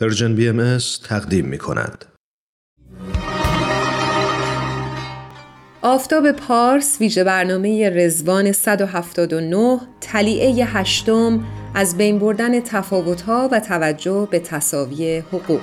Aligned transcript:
Persian 0.00 0.34
BMS 0.34 0.78
تقدیم 1.08 1.46
می 1.46 1.58
کند. 1.58 2.04
آفتاب 5.82 6.32
پارس 6.32 6.96
ویژه 7.00 7.24
برنامه 7.24 7.90
رضوان 7.90 8.52
179 8.52 9.80
طلیعه 10.00 10.64
هشتم 10.64 11.44
از 11.74 11.96
بین 11.96 12.18
بردن 12.18 12.60
تفاوتها 12.60 13.48
و 13.52 13.60
توجه 13.60 14.28
به 14.30 14.38
تساوی 14.38 15.18
حقوق 15.18 15.60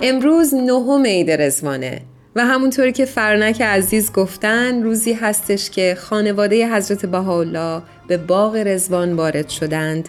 امروز 0.00 0.54
نهم 0.54 1.06
عید 1.06 1.30
رضوانه 1.30 2.02
و 2.36 2.46
همونطوری 2.46 2.92
که 2.92 3.04
فرانک 3.04 3.62
عزیز 3.62 4.12
گفتن 4.12 4.82
روزی 4.82 5.12
هستش 5.12 5.70
که 5.70 5.96
خانواده 6.00 6.74
حضرت 6.74 7.06
بهاءالله 7.06 7.82
به 8.08 8.16
باغ 8.16 8.56
رزوان 8.56 9.12
وارد 9.12 9.48
شدند 9.48 10.08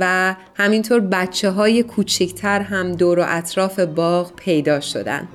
و 0.00 0.34
همینطور 0.54 1.00
بچه 1.00 1.50
های 1.50 1.82
کوچکتر 1.82 2.60
هم 2.60 2.92
دور 2.92 3.18
و 3.18 3.24
اطراف 3.28 3.80
باغ 3.80 4.32
پیدا 4.36 4.80
شدند. 4.80 5.28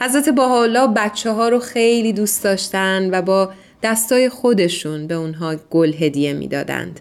حضرت 0.00 0.28
باحالا 0.28 0.86
بچه 0.86 1.32
ها 1.32 1.48
رو 1.48 1.58
خیلی 1.58 2.12
دوست 2.12 2.44
داشتن 2.44 3.10
و 3.12 3.22
با 3.22 3.50
دستای 3.82 4.28
خودشون 4.28 5.06
به 5.06 5.14
اونها 5.14 5.56
گل 5.70 5.92
هدیه 5.92 6.32
می‌دادند. 6.32 7.00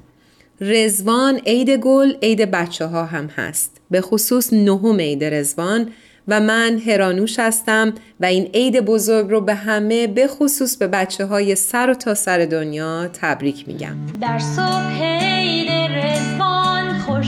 رزوان 0.61 1.39
عید 1.45 1.69
گل 1.69 2.13
عید 2.21 2.51
بچه 2.51 2.85
ها 2.85 3.05
هم 3.05 3.25
هست. 3.27 3.81
به 3.91 4.01
خصوص 4.01 4.53
نهم 4.53 4.99
عید 4.99 5.23
رزوان 5.23 5.89
و 6.27 6.39
من 6.39 6.81
هرانوش 6.85 7.39
هستم 7.39 7.93
و 8.19 8.25
این 8.25 8.49
عید 8.53 8.79
بزرگ 8.79 9.29
رو 9.29 9.41
به 9.41 9.53
همه 9.53 10.07
به 10.07 10.27
خصوص 10.27 10.77
به 10.77 10.87
بچه 10.87 11.25
های 11.25 11.55
سر 11.55 11.89
و 11.89 11.93
تا 11.93 12.13
سر 12.13 12.37
دنیا 12.45 13.07
تبریک 13.13 13.67
میگم. 13.67 13.95
در 14.21 14.39
صبح 14.39 15.26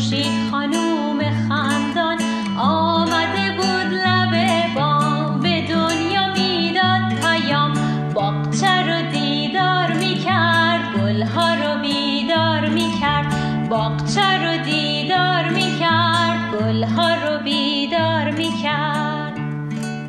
خورشید 0.10 0.52
خانوم 0.52 1.20
خندان. 1.20 2.18
آمده 2.60 3.58
بود 3.58 3.94
لب 3.94 4.34
بام 4.76 5.40
به 5.40 5.62
دنیا 5.70 6.34
می‌داد 6.34 7.20
پیام. 7.22 7.74
باغچه 8.14 8.68
رو 8.68 9.12
دیدار 9.12 9.94
می‌کرد 9.94 10.82
گلها 11.02 11.54
رو 11.54 11.82
بیدار 11.82 12.70
می‌کرد. 12.70 13.26
باغچه 13.70 14.22
رو 14.22 14.64
دیدار 14.66 15.50
می‌کرد 15.50 16.40
گلها 16.60 17.14
رو 17.14 17.44
بیدار 17.44 18.32
می‌کرد. 18.32 19.34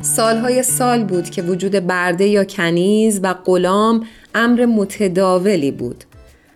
سالهای 0.01 0.63
سال 0.63 1.03
بود 1.03 1.29
که 1.29 1.41
وجود 1.41 1.87
برده 1.87 2.25
یا 2.25 2.43
کنیز 2.43 3.19
و 3.23 3.33
غلام 3.45 4.05
امر 4.35 4.65
متداولی 4.65 5.71
بود. 5.71 6.03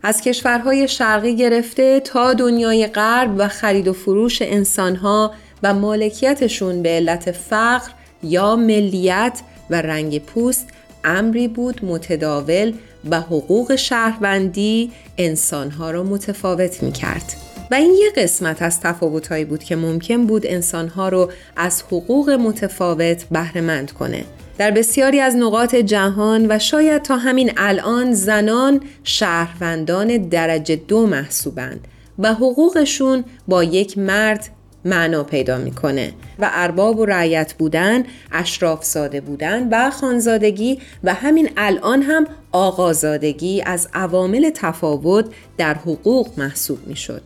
از 0.06 0.22
کشورهای 0.22 0.88
شرقی 0.88 1.36
گرفته 1.36 2.00
تا 2.00 2.34
دنیای 2.34 2.88
غرب 2.88 3.36
و 3.38 3.48
خرید 3.48 3.88
و 3.88 3.94
فروش 3.94 4.42
انسانها 4.42 5.34
و 5.64 5.74
مالکیتشون 5.74 6.82
به 6.82 6.90
علت 6.90 7.32
فقر 7.32 7.90
یا 8.24 8.56
ملیت 8.56 9.42
و 9.70 9.82
رنگ 9.82 10.22
پوست 10.22 10.68
امری 11.04 11.48
بود 11.48 11.86
متداول 11.86 12.74
و 13.10 13.22
حقوق 13.22 13.76
شهروندی 13.76 14.92
انسانها 15.18 15.92
را 15.92 16.04
متفاوت 16.04 16.84
می 16.84 16.92
کرد. 16.92 17.34
و 17.72 17.76
این 17.76 17.94
یه 17.94 18.24
قسمت 18.24 18.62
از 18.62 18.82
تفاوتهایی 18.82 19.46
بود 19.46 19.64
که 19.64 19.76
ممکن 19.76 20.26
بود 20.26 20.48
انسانها 20.48 21.10
رو 21.10 21.32
از 21.56 21.84
حقوق 21.84 22.30
متفاوت 22.30 23.26
بهرهمند 23.32 23.92
کنه. 23.92 24.26
در 24.58 24.72
بسیاری 24.72 25.20
از 25.20 25.36
نقاط 25.36 25.76
جهان 25.76 26.46
و 26.50 26.60
شاید 26.60 27.02
تا 27.02 27.18
همین 27.18 27.52
الان 27.58 28.14
زنان 28.14 28.82
شهروندان 29.04 30.18
درجه 30.18 30.76
دو 30.76 31.08
محسوبند 31.08 31.88
و 32.20 32.34
حقوقشون 32.34 33.24
با 33.48 33.64
یک 33.64 33.98
مرد 33.98 34.50
معنا 34.86 35.24
پیدا 35.24 35.58
می‌کنه 35.58 36.14
و 36.40 36.50
ارباب 36.54 37.00
و 37.00 37.06
رعیت 37.06 37.54
بودن، 37.54 38.04
اشراف 38.32 38.84
ساده 38.84 39.22
بودن 39.22 39.68
و 39.72 39.90
خانزادگی 39.90 40.80
و 41.04 41.14
همین 41.14 41.50
الان 41.58 42.02
هم 42.02 42.28
آقازادگی 42.52 43.62
از 43.62 43.88
عوامل 43.94 44.50
تفاوت 44.56 45.26
در 45.58 45.74
حقوق 45.74 46.28
محسوب 46.38 46.88
می‌شد. 46.88 47.22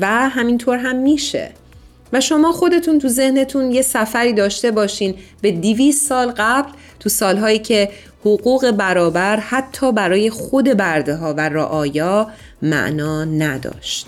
و 0.00 0.06
همینطور 0.28 0.78
هم 0.78 0.96
میشه. 0.96 1.50
و 2.12 2.20
شما 2.20 2.52
خودتون 2.52 2.98
تو 2.98 3.08
ذهنتون 3.08 3.72
یه 3.72 3.82
سفری 3.82 4.32
داشته 4.32 4.70
باشین 4.70 5.14
به 5.42 5.52
دیویس 5.52 6.08
سال 6.08 6.32
قبل 6.36 6.70
تو 7.00 7.08
سالهایی 7.08 7.58
که 7.58 7.88
حقوق 8.20 8.70
برابر 8.70 9.36
حتی 9.36 9.92
برای 9.92 10.30
خود 10.30 10.64
برده 10.76 11.16
ها 11.16 11.34
و 11.34 11.40
رعایا 11.40 12.28
معنا 12.62 13.24
نداشت. 13.24 14.06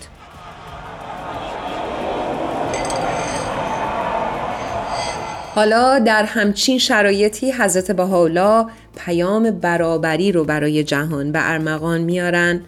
حالا 5.55 5.99
در 5.99 6.25
همچین 6.25 6.79
شرایطی 6.79 7.53
حضرت 7.53 7.91
بهاءالله 7.91 8.67
پیام 8.97 9.51
برابری 9.51 10.33
رو 10.33 10.45
برای 10.45 10.85
جهان 10.85 11.33
به 11.33 11.51
ارمغان 11.51 12.01
میارن 12.01 12.61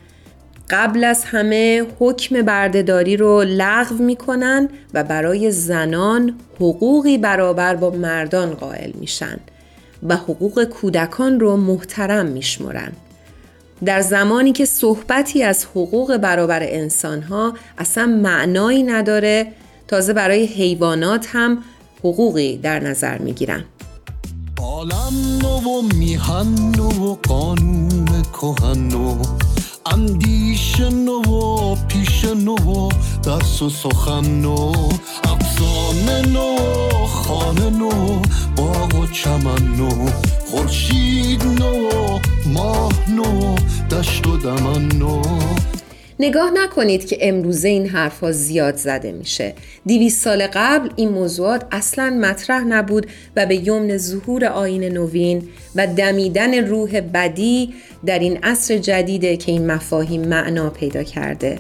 قبل 0.72 1.04
از 1.04 1.24
همه 1.24 1.86
حکم 1.98 2.42
بردهداری 2.42 3.16
رو 3.16 3.44
لغو 3.46 3.94
می‌کنن 3.94 4.68
و 4.94 5.04
برای 5.04 5.50
زنان 5.50 6.34
حقوقی 6.56 7.18
برابر 7.18 7.76
با 7.76 7.90
مردان 7.90 8.54
قائل 8.54 8.90
میشن 9.00 9.36
و 10.02 10.16
حقوق 10.16 10.64
کودکان 10.64 11.40
رو 11.40 11.56
محترم 11.56 12.26
میشمرن. 12.26 12.92
در 13.84 14.00
زمانی 14.00 14.52
که 14.52 14.64
صحبتی 14.64 15.42
از 15.42 15.64
حقوق 15.64 16.16
برابر 16.16 16.62
انسانها 16.62 17.54
اصلا 17.78 18.06
معنایی 18.06 18.82
نداره 18.82 19.46
تازه 19.88 20.12
برای 20.12 20.44
حیوانات 20.44 21.26
هم 21.32 21.58
حقوقی 21.98 22.56
در 22.56 22.80
نظر 22.80 23.18
می‌گیرن. 23.18 23.64
عالم 24.58 25.44
و 25.44 25.82
میهن 25.94 26.78
و 26.78 27.16
قانون 27.28 28.06
کهن 28.32 28.92
و 28.92 29.41
اندیش 29.87 30.81
نو 30.81 31.22
و 31.22 31.76
پیش 31.88 32.25
نو 32.25 32.54
و 32.54 32.88
درس 33.22 33.62
و 33.62 33.70
سخن 33.70 34.41
نو 34.41 34.72
افسانه 35.25 36.22
نو 36.26 36.56
خانه 37.06 37.70
نو 37.70 38.22
باغ 38.56 38.94
و 38.94 39.06
چمن 39.06 39.76
نو 39.76 40.10
خورشید 40.50 41.44
نو 41.44 41.88
ماه 42.47 42.93
نو 43.10 43.56
دشت 43.91 44.26
و 44.26 44.37
دمن 44.37 44.88
نو. 44.98 45.22
نگاه 46.22 46.50
نکنید 46.50 47.06
که 47.08 47.18
امروزه 47.20 47.68
این 47.68 47.88
حرفها 47.88 48.32
زیاد 48.32 48.76
زده 48.76 49.12
میشه. 49.12 49.54
دیویس 49.86 50.22
سال 50.22 50.46
قبل 50.46 50.88
این 50.96 51.08
موضوعات 51.08 51.66
اصلا 51.70 52.10
مطرح 52.10 52.64
نبود 52.64 53.06
و 53.36 53.46
به 53.46 53.68
یمن 53.68 53.96
ظهور 53.96 54.44
آین 54.44 54.84
نوین 54.84 55.48
و 55.74 55.86
دمیدن 55.86 56.66
روح 56.66 57.00
بدی 57.00 57.74
در 58.06 58.18
این 58.18 58.38
عصر 58.42 58.78
جدیده 58.78 59.36
که 59.36 59.52
این 59.52 59.66
مفاهیم 59.66 60.28
معنا 60.28 60.70
پیدا 60.70 61.02
کرده. 61.02 61.58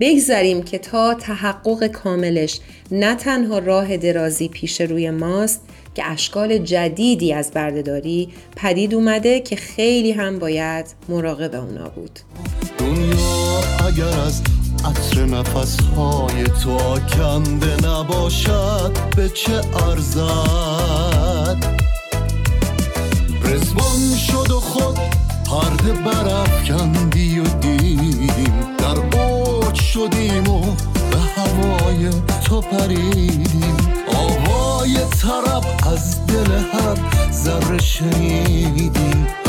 بگذاریم 0.00 0.62
که 0.62 0.78
تا 0.78 1.14
تحقق 1.14 1.86
کاملش 1.86 2.60
نه 2.90 3.14
تنها 3.14 3.58
راه 3.58 3.96
درازی 3.96 4.48
پیش 4.48 4.80
روی 4.80 5.10
ماست 5.10 5.60
که 5.94 6.06
اشکال 6.06 6.58
جدیدی 6.58 7.32
از 7.32 7.50
بردهداری 7.50 8.28
پدید 8.56 8.94
اومده 8.94 9.40
که 9.40 9.56
خیلی 9.56 10.12
هم 10.12 10.38
باید 10.38 10.86
مراقب 11.08 11.54
اونا 11.54 11.88
بود. 11.88 12.18
دنیا 12.78 13.33
اگر 13.86 14.20
از 14.20 14.42
عطر 14.84 15.24
نفس 15.24 15.76
های 15.96 16.44
تو 16.44 16.70
آکنده 16.70 17.76
نباشد 17.86 18.92
به 19.16 19.28
چه 19.28 19.60
ارزد؟ 19.88 21.56
رزوان 23.44 24.16
شد 24.16 24.50
و 24.50 24.60
خود 24.60 24.98
پرده 25.46 25.92
برافکندی 25.92 27.38
و 27.38 27.44
دیدیم 27.44 28.76
در 28.78 29.18
اوج 29.18 29.74
شدیم 29.74 30.48
و 30.48 30.60
به 31.10 31.18
هوای 31.36 32.10
تو 32.44 32.60
پریدیم 32.60 33.76
آوای 34.14 34.98
طرب 35.22 35.64
از 35.92 36.26
دل 36.26 36.52
هر 36.52 36.96
ذره 37.32 37.78
شنیدیم. 37.78 39.43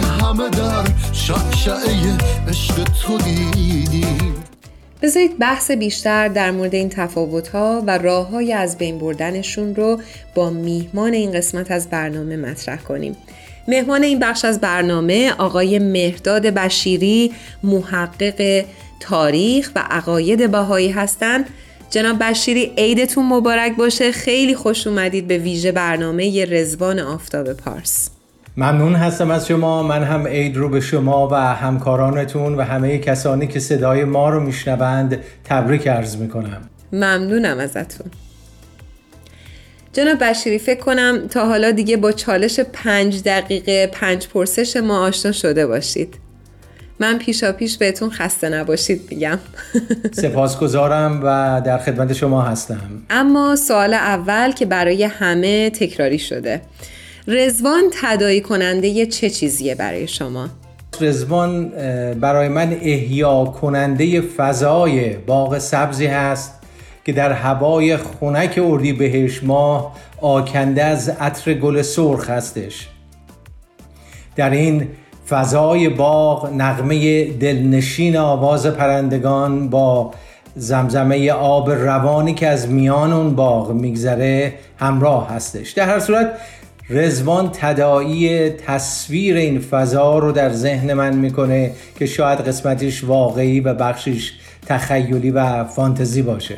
همه 0.00 0.50
در 0.50 0.84
شعشعه 1.12 2.16
عشق 2.48 2.84
تو 2.84 3.18
بذارید 5.02 5.38
بحث 5.38 5.70
بیشتر 5.70 6.28
در 6.28 6.50
مورد 6.50 6.74
این 6.74 6.88
تفاوت 6.88 7.48
ها 7.48 7.82
و 7.86 7.98
راه 7.98 8.28
های 8.28 8.52
از 8.52 8.78
بین 8.78 8.98
بردنشون 8.98 9.74
رو 9.74 10.00
با 10.34 10.50
میهمان 10.50 11.12
این 11.12 11.32
قسمت 11.32 11.70
از 11.70 11.90
برنامه 11.90 12.36
مطرح 12.36 12.82
کنیم. 12.82 13.16
مهمان 13.68 14.02
این 14.02 14.18
بخش 14.18 14.44
از 14.44 14.60
برنامه 14.60 15.32
آقای 15.38 15.78
مهرداد 15.78 16.46
بشیری 16.46 17.32
محقق 17.62 18.64
تاریخ 19.00 19.70
و 19.74 19.84
عقاید 19.90 20.50
باهایی 20.50 20.90
هستند. 20.90 21.46
جناب 21.90 22.22
بشیری 22.22 22.72
عیدتون 22.78 23.26
مبارک 23.26 23.76
باشه 23.76 24.12
خیلی 24.12 24.54
خوش 24.54 24.86
اومدید 24.86 25.26
به 25.26 25.38
ویژه 25.38 25.72
برنامه 25.72 26.44
رزوان 26.44 27.00
آفتاب 27.00 27.52
پارس 27.52 28.10
ممنون 28.58 28.94
هستم 28.94 29.30
از 29.30 29.46
شما. 29.46 29.82
من 29.82 30.02
هم 30.02 30.26
عید 30.26 30.56
رو 30.56 30.68
به 30.68 30.80
شما 30.80 31.28
و 31.28 31.34
همکارانتون 31.34 32.54
و 32.54 32.62
همه 32.62 32.98
کسانی 32.98 33.46
که 33.46 33.60
صدای 33.60 34.04
ما 34.04 34.28
رو 34.30 34.40
میشنوند 34.40 35.18
تبریک 35.44 35.88
عرض 35.88 36.16
می‌کنم. 36.16 36.68
ممنونم 36.92 37.58
ازتون. 37.58 38.06
جناب 39.92 40.24
بشیری 40.24 40.58
فکر 40.58 40.80
کنم 40.80 41.28
تا 41.30 41.48
حالا 41.48 41.70
دیگه 41.70 41.96
با 41.96 42.12
چالش 42.12 42.60
پنج 42.60 43.22
دقیقه 43.22 43.86
پنج 43.86 44.28
پرسش 44.28 44.76
ما 44.76 45.06
آشنا 45.06 45.32
شده 45.32 45.66
باشید. 45.66 46.14
من 47.00 47.18
پیشا 47.18 47.52
پیش 47.52 47.78
بهتون 47.78 48.10
خسته 48.10 48.48
نباشید 48.48 49.00
میگم. 49.10 49.38
سپاسگزارم 50.22 51.20
و 51.24 51.62
در 51.66 51.78
خدمت 51.78 52.12
شما 52.12 52.42
هستم. 52.42 53.02
اما 53.10 53.56
سوال 53.56 53.94
اول 53.94 54.52
که 54.52 54.66
برای 54.66 55.04
همه 55.04 55.70
تکراری 55.70 56.18
شده. 56.18 56.60
رزوان 57.30 57.82
تدایی 58.02 58.40
کننده 58.40 59.06
چه 59.06 59.30
چیزیه 59.30 59.74
برای 59.74 60.08
شما؟ 60.08 60.48
رزوان 61.00 61.68
برای 62.20 62.48
من 62.48 62.72
احیا 62.82 63.44
کننده 63.44 64.20
فضای 64.20 65.16
باغ 65.16 65.58
سبزی 65.58 66.06
هست 66.06 66.54
که 67.04 67.12
در 67.12 67.32
هوای 67.32 67.96
خنک 67.96 68.60
اردی 68.62 68.92
بهش 68.92 69.42
ماه 69.42 69.96
آکنده 70.20 70.84
از 70.84 71.08
عطر 71.08 71.54
گل 71.54 71.82
سرخ 71.82 72.30
هستش 72.30 72.88
در 74.36 74.50
این 74.50 74.88
فضای 75.28 75.88
باغ 75.88 76.52
نغمه 76.52 77.24
دلنشین 77.24 78.16
آواز 78.16 78.66
پرندگان 78.66 79.70
با 79.70 80.10
زمزمه 80.56 81.32
آب 81.32 81.70
روانی 81.70 82.34
که 82.34 82.48
از 82.48 82.68
میان 82.68 83.12
اون 83.12 83.34
باغ 83.34 83.72
میگذره 83.72 84.54
همراه 84.76 85.30
هستش 85.30 85.70
در 85.70 85.86
هر 85.86 86.00
صورت 86.00 86.32
رزوان 86.90 87.50
تدایی 87.52 88.50
تصویر 88.50 89.36
این 89.36 89.60
فضا 89.60 90.18
رو 90.18 90.32
در 90.32 90.52
ذهن 90.52 90.92
من 90.92 91.16
می‌کنه 91.16 91.72
که 91.98 92.06
شاید 92.06 92.38
قسمتش 92.38 93.04
واقعی 93.04 93.60
و 93.60 93.74
بخشش 93.74 94.32
تخیلی 94.66 95.30
و 95.30 95.64
فانتزی 95.64 96.22
باشه 96.22 96.56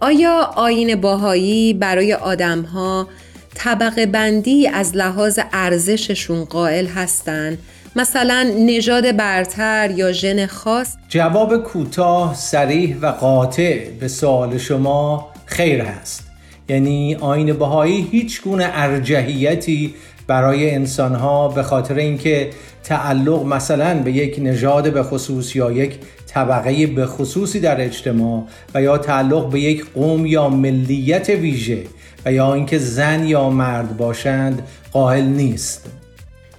آیا 0.00 0.50
آین 0.56 1.00
باهایی 1.00 1.74
برای 1.74 2.14
آدمها 2.14 3.08
طبقه 3.54 4.06
بندی 4.06 4.68
از 4.68 4.96
لحاظ 4.96 5.38
ارزششون 5.52 6.44
قائل 6.44 6.86
هستند؟ 6.86 7.58
مثلا 7.96 8.42
نژاد 8.58 9.16
برتر 9.16 9.90
یا 9.90 10.12
ژن 10.12 10.46
خاص؟ 10.46 10.96
جواب 11.08 11.56
کوتاه، 11.56 12.34
سریح 12.34 12.96
و 13.02 13.06
قاطع 13.06 13.90
به 13.90 14.08
سوال 14.08 14.58
شما 14.58 15.28
خیر 15.46 15.80
هست. 15.80 16.33
یعنی 16.68 17.14
آین 17.14 17.52
بهایی 17.52 18.08
هیچ 18.10 18.42
گونه 18.42 18.70
ارجحیتی 18.72 19.94
برای 20.26 20.70
انسانها 20.70 21.48
به 21.48 21.62
خاطر 21.62 21.94
اینکه 21.94 22.50
تعلق 22.84 23.46
مثلا 23.46 24.02
به 24.02 24.12
یک 24.12 24.38
نژاد 24.42 24.92
به 24.92 25.02
خصوص 25.02 25.56
یا 25.56 25.72
یک 25.72 25.98
طبقه 26.26 26.86
به 26.86 27.06
خصوصی 27.06 27.60
در 27.60 27.80
اجتماع 27.80 28.44
و 28.74 28.82
یا 28.82 28.98
تعلق 28.98 29.50
به 29.50 29.60
یک 29.60 29.84
قوم 29.94 30.26
یا 30.26 30.48
ملیت 30.48 31.28
ویژه 31.28 31.84
و 32.24 32.32
یا 32.32 32.54
اینکه 32.54 32.78
زن 32.78 33.24
یا 33.24 33.50
مرد 33.50 33.96
باشند 33.96 34.62
قائل 34.92 35.24
نیست 35.24 35.86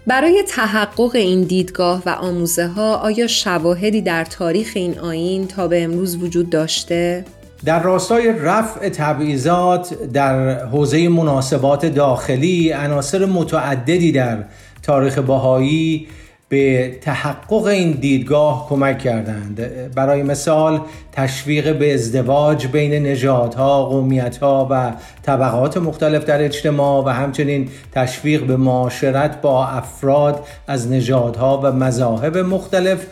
برای 0.08 0.44
تحقق 0.48 1.16
این 1.16 1.44
دیدگاه 1.44 2.04
و 2.06 2.10
آموزه 2.10 2.68
ها 2.68 2.96
آیا 2.96 3.28
شواهدی 3.28 4.02
در 4.02 4.26
تاریخ 4.26 4.72
این 4.76 5.00
آین 5.00 5.48
تا 5.48 5.68
به 5.68 5.84
امروز 5.84 6.24
وجود 6.24 6.50
داشته؟ 6.50 7.26
در 7.66 7.84
راستای 7.84 8.34
رفع 8.40 8.90
تبعیضات 8.90 9.94
در 10.14 10.66
حوزه 10.66 11.10
مناسبات 11.10 11.86
داخلی 11.86 12.72
عناصر 12.72 13.26
متعددی 13.26 14.12
در 14.12 14.38
تاریخ 14.84 15.18
باهایی 15.18 16.08
به 16.50 16.96
تحقق 17.02 17.66
این 17.66 17.92
دیدگاه 17.92 18.68
کمک 18.70 19.00
کردند. 19.00 19.62
برای 19.96 20.24
مثال 20.24 20.82
تشویق 21.12 21.78
به 21.80 21.94
ازدواج 21.94 22.68
بین 22.68 23.04
نژادها، 23.06 23.86
قومیتها 23.86 24.68
و 24.72 24.94
طبقات 25.24 25.78
مختلف 25.78 26.26
در 26.26 26.42
اجتماع 26.42 27.06
و 27.06 27.10
همچنین 27.10 27.70
تشویق 27.92 28.44
به 28.44 28.58
معاشرت 28.58 29.42
با 29.42 29.68
افراد 29.68 30.46
از 30.68 30.92
نژادها 30.92 31.62
و 31.64 31.72
مذاهب 31.72 32.38
مختلف 32.38 33.06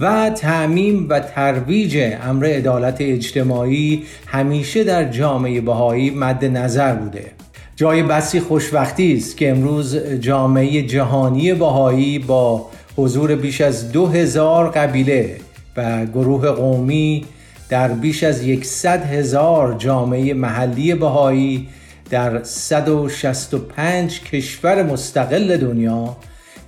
و 0.00 0.30
تعمیم 0.30 1.06
و 1.08 1.20
ترویج 1.20 1.98
امر 2.22 2.46
عدالت 2.46 2.96
اجتماعی 3.00 4.02
همیشه 4.26 4.84
در 4.84 5.04
جامعه 5.04 5.60
بهایی 5.60 6.10
مد 6.10 6.44
نظر 6.44 6.94
بوده. 6.94 7.24
جای 7.76 8.02
بسی 8.02 8.40
خوشوقتی 8.40 9.16
است 9.16 9.36
که 9.36 9.50
امروز 9.50 9.96
جامعه 9.96 10.82
جهانی 10.82 11.54
بهایی 11.54 12.18
با 12.18 12.66
حضور 12.96 13.34
بیش 13.34 13.60
از 13.60 13.92
دو 13.92 14.06
هزار 14.06 14.70
قبیله 14.70 15.36
و 15.76 16.06
گروه 16.06 16.50
قومی 16.50 17.24
در 17.68 17.88
بیش 17.88 18.24
از 18.24 18.42
یکصد 18.42 19.04
هزار 19.04 19.74
جامعه 19.78 20.34
محلی 20.34 20.94
بهایی 20.94 21.68
در 22.10 22.42
165 22.42 24.20
کشور 24.20 24.82
مستقل 24.82 25.56
دنیا 25.56 26.16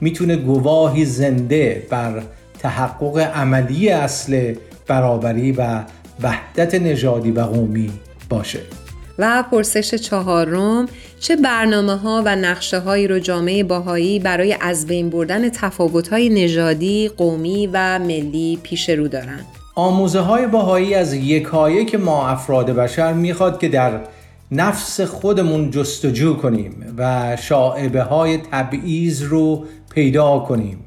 می‌تونه 0.01 0.37
گواهی 0.37 1.05
زنده 1.05 1.87
بر 1.91 2.23
تحقق 2.67 3.19
عملی 3.19 3.89
اصل 3.89 4.55
برابری 4.87 5.53
و 5.53 5.83
وحدت 6.23 6.75
نژادی 6.75 7.31
و 7.31 7.41
قومی 7.41 7.93
باشه 8.29 8.59
و 9.19 9.45
پرسش 9.51 9.95
چهارم 9.95 10.87
چه 11.21 11.37
برنامه 11.37 11.97
ها 11.97 12.23
و 12.25 12.37
نقشه 12.37 12.79
هایی 12.79 13.07
رو 13.07 13.19
جامعه 13.19 13.65
باهایی 13.65 14.19
برای 14.19 14.57
از 14.61 14.87
بین 14.87 15.11
بردن 15.11 15.49
تفاوت 15.49 16.09
های 16.09 16.29
نژادی، 16.29 17.09
قومی 17.09 17.71
و 17.73 17.99
ملی 17.99 18.59
پیش 18.63 18.91
رو 18.91 19.09
دارن؟ 19.09 19.41
آموزه 19.75 20.21
های 20.21 20.47
باهایی 20.47 20.95
از 20.95 21.15
یکایک 21.15 21.95
ما 21.95 22.29
افراد 22.29 22.71
بشر 22.71 23.13
می‌خواد 23.13 23.61
که 23.61 23.69
در 23.69 24.01
نفس 24.53 25.01
خودمون 25.01 25.71
جستجو 25.71 26.37
کنیم 26.37 26.95
و 26.99 27.37
شاعبه 27.37 28.03
های 28.03 28.39
تبعیض 28.39 29.23
رو 29.23 29.65
پیدا 29.91 30.39
کنیم 30.39 30.79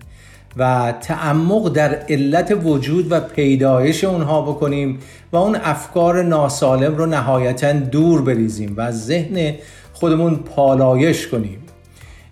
و 0.60 0.94
تعمق 1.02 1.74
در 1.74 1.96
علت 2.10 2.58
وجود 2.64 3.12
و 3.12 3.20
پیدایش 3.20 4.04
اونها 4.04 4.42
بکنیم 4.42 5.00
و 5.32 5.38
اون 5.38 5.56
افکار 5.56 6.24
ناسالم 6.24 6.96
رو 6.96 7.06
نهایتا 7.06 7.74
دور 7.74 8.22
بریزیم 8.22 8.74
و 8.78 8.92
ذهن 8.92 9.54
خودمون 9.94 10.36
پالایش 10.36 11.28
کنیم. 11.28 11.60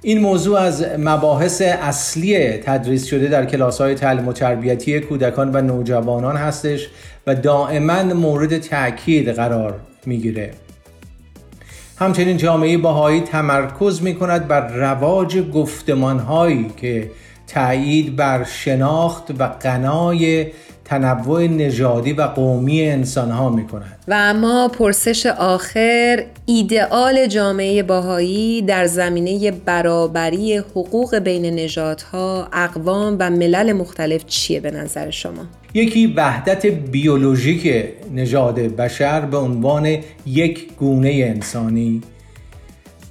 این 0.02 0.20
موضوع 0.20 0.60
از 0.60 0.86
مباحث 1.00 1.62
اصلی 1.62 2.50
تدریس 2.50 3.06
شده 3.06 3.28
در 3.28 3.46
کلاس 3.46 3.82
های 3.82 3.96
تعلیم 3.96 4.28
و 4.28 4.34
تربیتی 4.34 5.00
کودکان 5.00 5.56
و 5.56 5.62
نوجوانان 5.62 6.36
هستش 6.38 6.88
و 7.28 7.36
دائما 7.36 8.04
مورد 8.04 8.58
تاکید 8.58 9.30
قرار 9.30 9.80
می‌گیره. 10.06 10.52
همچنین 12.00 12.38
جامعه 12.38 12.78
باهایی 12.78 13.22
تمرکز 13.22 14.02
می 14.02 14.16
کند 14.16 14.48
بر 14.48 14.68
رواج 14.68 15.38
گفتمان 15.38 16.20
هایی 16.20 16.72
که 16.78 17.12
تایید 17.48 18.16
بر 18.16 18.44
شناخت 18.44 19.32
و 19.40 19.44
قنای 19.44 20.48
تنوع 20.86 21.48
نژادی 21.48 22.14
و 22.14 22.22
قومی 22.22 22.82
انسان 22.82 23.32
ها 23.32 23.50
می 23.50 23.68
کند. 23.68 24.00
و 24.08 24.14
اما 24.18 24.68
پرسش 24.68 25.26
آخر 25.26 26.24
ایدئال 26.46 27.28
جامعه 27.28 27.84
باهایی 27.84 28.62
در 28.62 28.86
زمینه 28.86 29.52
برابری 29.52 30.58
حقوق 30.58 31.16
بین 31.16 31.46
نژادها، 31.46 32.48
اقوام 32.54 33.16
و 33.20 33.30
ملل 33.30 33.74
مختلف 33.74 34.26
چیه 34.26 34.60
به 34.60 34.72
نظر 34.72 35.10
شما؟ 35.10 35.46
یکی 35.74 36.08
وحدت 36.08 36.66
بیولوژیک 36.66 37.86
نژاد 38.16 38.60
بشر 38.60 39.22
به 39.22 39.38
عنوان 39.38 39.98
یک 40.26 40.68
گونه 40.80 41.10
انسانی 41.10 42.02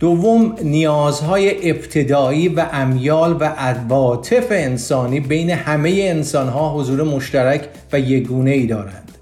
دوم 0.00 0.55
نیازهای 0.62 1.71
ابتدایی 1.71 2.49
و 2.49 2.67
امیال 2.73 3.37
و 3.41 3.45
عواطف 3.45 4.47
انسانی 4.50 5.21
بین 5.21 5.50
همه 5.50 5.91
انسانها 5.91 6.75
حضور 6.75 7.03
مشترک 7.03 7.69
و 7.93 8.00
یگونه 8.00 8.50
ای 8.50 8.67
دارند. 8.67 9.12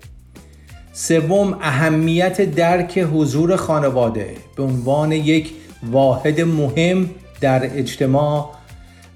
سوم 0.93 1.59
اهمیت 1.61 2.41
درک 2.41 2.99
حضور 2.99 3.57
خانواده 3.57 4.31
به 4.57 4.63
عنوان 4.63 5.13
یک 5.13 5.51
واحد 5.91 6.41
مهم 6.41 7.11
در 7.41 7.65
اجتماع 7.65 8.51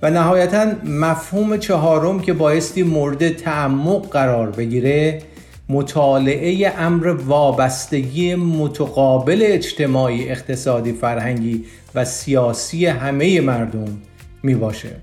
و 0.03 0.11
نهایتا 0.11 0.67
مفهوم 0.85 1.57
چهارم 1.57 2.21
که 2.21 2.33
بایستی 2.33 2.83
مورد 2.83 3.37
تعمق 3.37 4.09
قرار 4.09 4.50
بگیره 4.50 5.23
مطالعه 5.68 6.72
امر 6.78 7.06
وابستگی 7.06 8.34
متقابل 8.34 9.42
اجتماعی 9.42 10.28
اقتصادی 10.28 10.92
فرهنگی 10.92 11.64
و 11.94 12.04
سیاسی 12.04 12.87
همه 12.87 13.40
مردم 13.40 13.98
می 14.42 14.54
باشه 14.54 14.96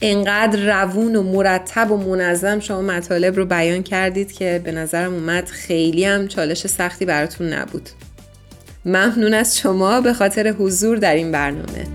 انقدر 0.00 0.82
روون 0.82 1.16
و 1.16 1.22
مرتب 1.22 1.90
و 1.90 1.96
منظم 1.96 2.60
شما 2.60 2.82
مطالب 2.82 3.36
رو 3.36 3.44
بیان 3.44 3.82
کردید 3.82 4.32
که 4.32 4.60
به 4.64 4.72
نظرم 4.72 5.14
اومد 5.14 5.48
خیلی 5.48 6.04
هم 6.04 6.28
چالش 6.28 6.66
سختی 6.66 7.04
براتون 7.04 7.52
نبود. 7.52 7.88
ممنون 8.84 9.34
از 9.34 9.58
شما 9.58 10.00
به 10.00 10.12
خاطر 10.12 10.48
حضور 10.48 10.96
در 10.96 11.14
این 11.14 11.32
برنامه. 11.32 11.86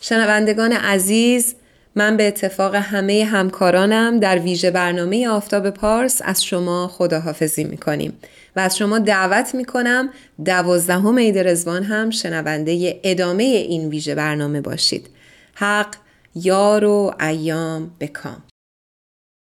شنوندگان 0.00 0.72
عزیز 0.72 1.54
من 1.94 2.16
به 2.16 2.28
اتفاق 2.28 2.74
همه 2.74 3.24
همکارانم 3.24 4.20
در 4.20 4.38
ویژه 4.38 4.70
برنامه 4.70 5.28
آفتاب 5.28 5.70
پارس 5.70 6.20
از 6.24 6.44
شما 6.44 6.88
خداحافظی 6.88 7.64
می‌کنیم 7.64 8.18
و 8.56 8.60
از 8.60 8.78
شما 8.78 8.98
دعوت 8.98 9.54
می‌کنم 9.54 10.10
دوازدهم 10.44 11.18
عید 11.18 11.38
رزوان 11.38 11.82
هم 11.82 12.10
شنونده 12.10 13.00
ادامه 13.04 13.42
این 13.42 13.88
ویژه 13.88 14.14
برنامه 14.14 14.60
باشید. 14.60 15.10
حق 15.54 15.94
یار 16.34 16.84
و 16.84 17.14
ایام 17.20 17.90
بکام 18.00 18.42